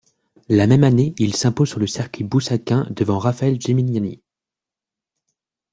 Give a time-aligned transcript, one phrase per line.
[0.49, 4.23] La même année, il s'impose sur le Circuit boussaquin devant Raphaël Géminiani.